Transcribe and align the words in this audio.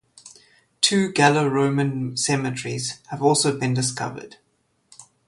Two 0.81 1.11
Gallo-Roman 1.11 2.17
cemeteries 2.17 2.97
have 3.11 3.21
also 3.21 3.55
been 3.59 3.75
discovered. 3.75 4.37